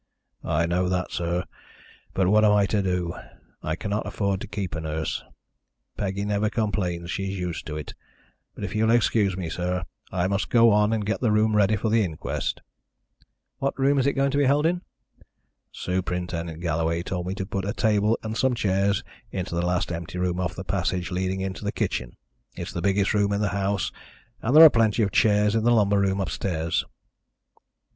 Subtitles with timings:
[0.43, 1.43] "I know that, sir.
[2.15, 3.13] But what am I to do?
[3.61, 5.23] I cannot afford to keep a nurse.
[5.95, 7.11] Peggy never complains.
[7.11, 7.93] She's used to it.
[8.55, 9.83] But if you'll excuse me, sir.
[10.11, 12.61] I must go and get the room ready for the inquest."
[13.59, 14.81] "What room is it going to be held in?"
[15.71, 20.17] "Superintendent Galloway told me to put a table and some chairs into the last empty
[20.17, 22.17] room off the passage leading into the kitchen.
[22.55, 23.91] It's the biggest room in the house,
[24.41, 26.85] and there are plenty of chairs in the lumber room upstairs."